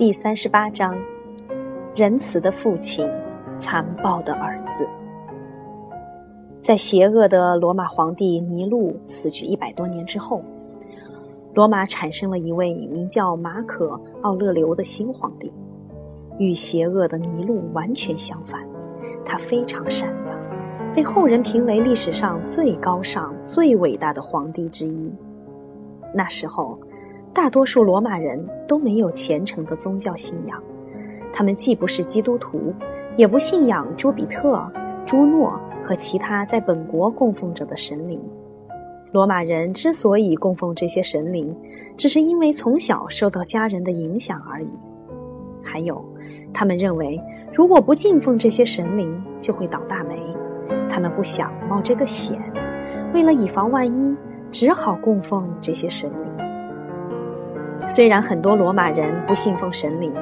[0.00, 0.96] 第三十八章：
[1.94, 3.06] 仁慈的父亲，
[3.58, 4.88] 残暴的儿子。
[6.58, 10.40] 在邪恶的罗马皇帝尼禄死去一百多年之后，
[11.52, 13.88] 罗马产生了一位名叫马可·
[14.22, 15.52] 奥勒留的新皇帝，
[16.38, 18.66] 与邪恶的尼禄完全相反。
[19.22, 25.12] 他非常善良，被后人评为历史上最高尚、最伟大的皇帝之一。
[26.14, 26.78] 那时候。
[27.32, 30.62] 大多数罗马人都没有虔诚的宗教信仰，
[31.32, 32.74] 他们既不是基督徒，
[33.16, 34.60] 也不信仰朱比特、
[35.06, 38.20] 朱诺和其他在本国供奉着的神灵。
[39.12, 41.56] 罗马人之所以供奉这些神灵，
[41.96, 44.68] 只是因为从小受到家人的影响而已。
[45.62, 46.04] 还有，
[46.52, 47.20] 他们认为
[47.52, 50.16] 如果不敬奉这些神灵，就会倒大霉，
[50.88, 52.40] 他们不想冒这个险，
[53.14, 54.16] 为了以防万一，
[54.50, 56.49] 只好供奉这些神灵。
[57.90, 60.14] 虽然很多罗马人不信奉神灵，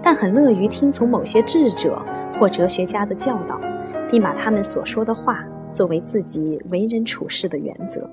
[0.00, 2.00] 但很乐于听从某些智者
[2.32, 3.60] 或哲学家的教导，
[4.08, 8.08] 并把他们所说的话作为自己为人处事的原则。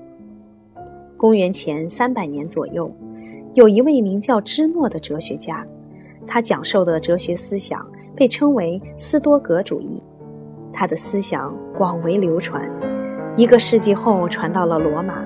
[1.16, 2.90] 公元前三百年左右，
[3.54, 5.64] 有一位名叫芝诺的哲学家，
[6.26, 10.02] 他讲授的哲学思想被称为斯多格主义。
[10.72, 12.68] 他的思想广为流传，
[13.36, 15.24] 一个世纪后传到了罗马。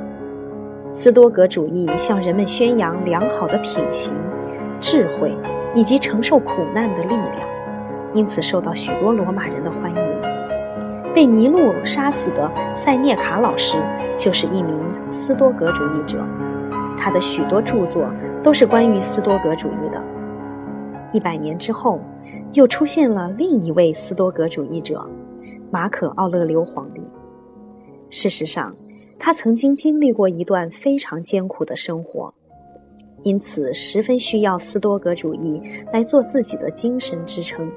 [0.90, 4.14] 斯多格主义向人们宣扬良好的品行、
[4.80, 5.36] 智慧
[5.74, 7.48] 以及承受苦难的力量，
[8.14, 11.12] 因此受到许多罗马人的欢迎。
[11.14, 13.76] 被尼禄杀死的塞涅卡老师
[14.16, 14.78] 就是一名
[15.10, 16.24] 斯多格主义者，
[16.96, 18.06] 他的许多著作
[18.42, 20.02] 都是关于斯多格主义的。
[21.12, 22.00] 一百年之后，
[22.54, 25.06] 又出现了另一位斯多格主义者——
[25.70, 27.02] 马可·奥勒留皇帝。
[28.10, 28.74] 事实上，
[29.18, 32.32] 他曾经经历过一段非常艰苦的生活，
[33.24, 35.60] 因此十分需要斯多格主义
[35.92, 37.70] 来做自己的精神支撑。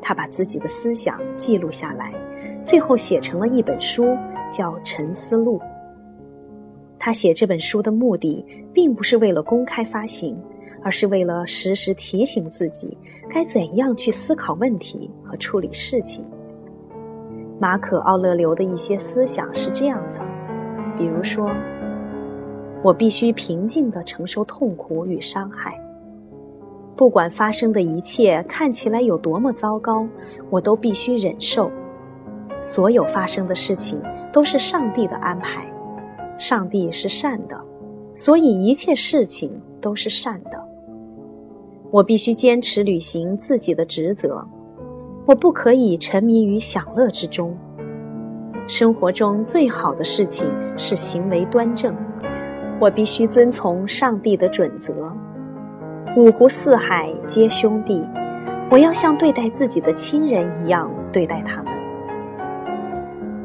[0.00, 2.12] 他把自己的思想记录下来，
[2.64, 4.16] 最后写成了一本书，
[4.50, 5.58] 叫《沉思录》。
[6.98, 10.36] 他写这本书的目的，并不是为了公开发行，
[10.82, 12.96] 而是为了时时提醒自己
[13.28, 16.24] 该怎样去思考问题和处理事情。
[17.60, 20.31] 马可·奥勒留的一些思想是这样的。
[21.02, 21.50] 比如说，
[22.80, 25.76] 我必须平静地承受痛苦与伤害，
[26.94, 30.06] 不管发生的一切看起来有多么糟糕，
[30.48, 31.68] 我都必须忍受。
[32.62, 34.00] 所有发生的事情
[34.32, 35.66] 都是上帝的安排，
[36.38, 37.60] 上帝是善的，
[38.14, 40.64] 所以一切事情都是善的。
[41.90, 44.46] 我必须坚持履行自己的职责，
[45.26, 47.56] 我不可以沉迷于享乐之中。
[48.68, 51.94] 生活中最好的事情是行为端正，
[52.80, 55.12] 我必须遵从上帝的准则。
[56.16, 58.06] 五湖四海皆兄弟，
[58.70, 61.72] 我要像对待自己的亲人一样对待他们。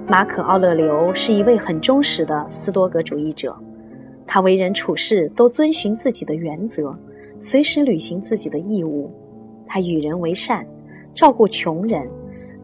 [0.07, 3.57] 马可·奥勒留是一位很忠实的斯多格主义者，
[4.27, 6.95] 他为人处事都遵循自己的原则，
[7.39, 9.11] 随时履行自己的义务。
[9.65, 10.65] 他与人为善，
[11.13, 12.07] 照顾穷人。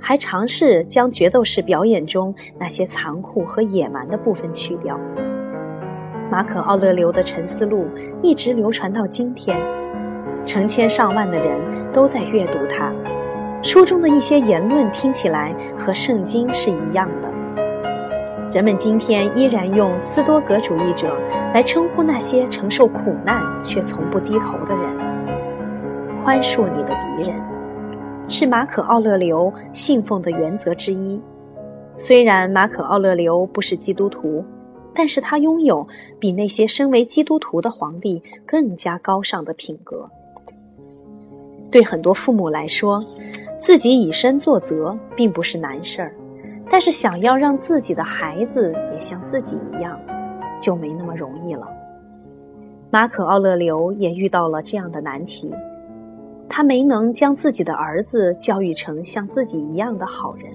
[0.05, 4.99] 还尝试将决斗士表演中那些残酷和野蛮的部分去掉。
[6.29, 7.85] 马可·奥勒留的《沉思录》
[8.21, 9.57] 一直流传到今天，
[10.45, 11.61] 成千上万的人
[11.93, 12.93] 都在阅读它。
[13.61, 17.31] 书中的一些言论听起来和圣经是一样的。
[18.51, 21.17] 人们今天依然用斯多格主义者
[21.53, 26.19] 来称呼那些承受苦难却从不低头的人。
[26.21, 27.52] 宽恕你的敌人。
[28.27, 31.21] 是马可·奥勒留信奉的原则之一。
[31.95, 34.43] 虽然马可·奥勒留不是基督徒，
[34.93, 35.87] 但是他拥有
[36.19, 40.09] 比那些身为基督徒的皇帝更加高尚的品格。
[41.69, 43.03] 对很多父母来说，
[43.59, 46.15] 自己以身作则并不是难事儿，
[46.69, 49.99] 但是想要让自己的孩子也像自己一样，
[50.59, 51.67] 就没那么容易了。
[52.89, 55.53] 马可·奥勒留也遇到了这样的难题。
[56.49, 60.51] 他没能将自己的儿子教育成像自己一样的好人。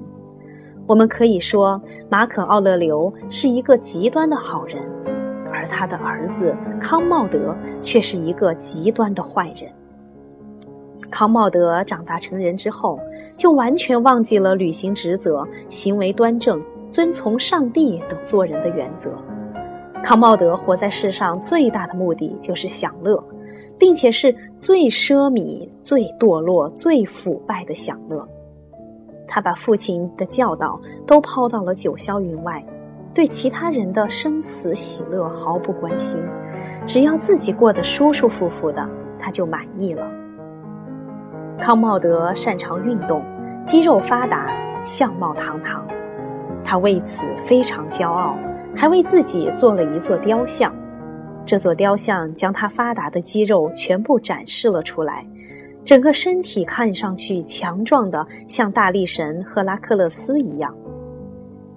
[0.87, 4.83] 我们可以说，马可·奥勒留是一个极端的好人，
[5.53, 9.71] 而他的儿子康茂德却是一个极端的坏人。
[11.11, 13.01] 康茂德长大成人之后，
[13.37, 19.13] 就完全忘记了履行职责、行为端正、遵从上帝等做人的原则。
[20.03, 23.23] 康茂德活在世上最大的目的就是享乐。
[23.79, 28.27] 并且是最奢靡、最堕落、最腐败的享乐。
[29.27, 32.65] 他把父亲的教导都抛到了九霄云外，
[33.15, 36.23] 对其他人的生死喜乐毫不关心，
[36.87, 38.89] 只要自己过得舒舒服服的，
[39.19, 40.11] 他就满意了。
[41.61, 43.23] 康茂德擅长运动，
[43.67, 44.51] 肌肉发达，
[44.83, 45.87] 相貌堂堂，
[46.65, 48.35] 他为此非常骄傲，
[48.75, 50.73] 还为自己做了一座雕像。
[51.49, 55.27] 这座雕像将他发达的肌肉全部展示了出来，
[55.83, 60.77] 整个身体看上去强壮的像大力神赫拉克勒斯一样。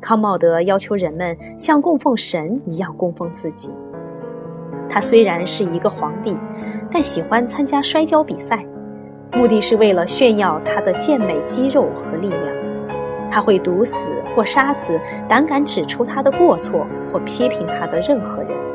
[0.02, 3.72] 康茂德要求人们像供奉神一样供奉自己。
[4.90, 6.36] 他虽然是一个皇帝，
[6.92, 8.66] 但喜欢参加摔跤比赛，
[9.32, 12.44] 目的是为了炫耀他的健美肌肉和力量。
[13.32, 18.71] 他会毒死或杀死胆敢指出他的过错或批评他的任何人。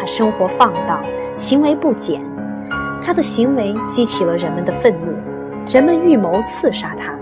[0.00, 1.04] 他生活放荡，
[1.36, 2.22] 行为不检，
[3.02, 5.12] 他的行为激起了人们的愤怒，
[5.70, 7.18] 人们预谋刺杀他，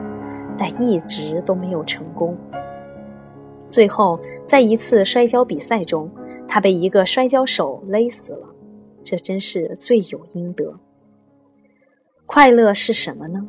[0.56, 2.38] 但一直都没有成功。
[3.69, 6.08] 最后，在一次摔跤比赛中，
[6.46, 8.46] 他被一个摔跤手勒死了，
[9.02, 10.78] 这真是罪有应得。
[12.26, 13.44] 快乐是什么呢？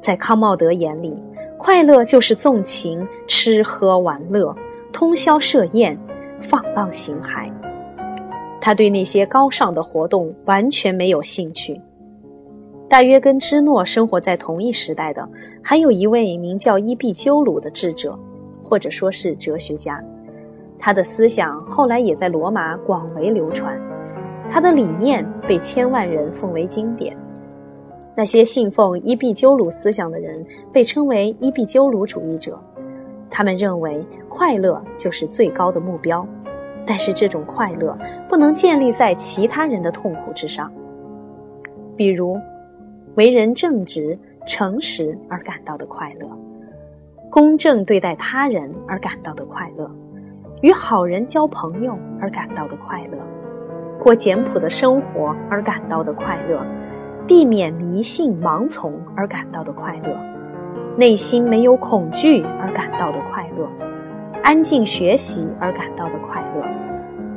[0.00, 1.22] 在康茂德眼里，
[1.58, 4.56] 快乐就是纵情吃喝玩乐，
[4.90, 6.00] 通宵设宴，
[6.40, 7.52] 放浪形骸。
[8.60, 11.80] 他对那些高尚的活动完全没有兴趣。
[12.88, 15.28] 大约跟芝诺生活在同一时代的，
[15.62, 18.18] 还有一位名叫伊壁鸠鲁的智者，
[18.62, 20.02] 或者说是哲学家。
[20.78, 23.78] 他的思想后来也在罗马广为流传，
[24.48, 27.16] 他的理念被千万人奉为经典。
[28.14, 32.58] 那些信奉伊壁鸠鲁思想的人被称为伊壁鸠鲁主义者，
[33.28, 36.26] 他们认为快乐就是最高的目标。
[36.88, 37.98] 但是这种快乐
[38.30, 40.72] 不能建立在其他人的痛苦之上，
[41.94, 42.40] 比如，
[43.14, 46.26] 为人正直、诚实而感到的快乐，
[47.30, 49.90] 公正对待他人而感到的快乐，
[50.62, 53.18] 与好人交朋友而感到的快乐，
[54.02, 56.64] 过简朴的生活而感到的快乐，
[57.26, 60.16] 避免迷信盲从而感到的快乐，
[60.96, 63.87] 内心没有恐惧而感到的快乐。
[64.48, 66.64] 安静学习而感到的快乐，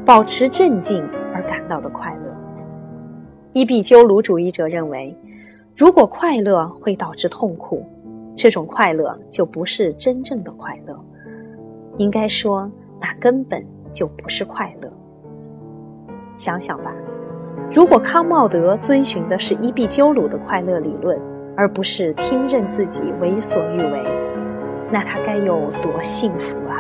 [0.06, 2.34] 保持镇静而感到的快乐。
[3.52, 5.14] 伊壁鸠鲁主义者认为，
[5.76, 7.86] 如果快乐会导致痛苦，
[8.34, 10.98] 这种快乐就不是真正的快乐。
[11.98, 12.72] 应该说，
[13.02, 13.62] 那根本
[13.92, 14.90] 就不是快乐。
[16.38, 16.96] 想想吧，
[17.74, 21.20] 如果康茂德遵循的是伊壁鸠鲁的快乐理论，
[21.58, 24.02] 而不是听任自己为所欲为，
[24.90, 26.71] 那他该有多幸福啊！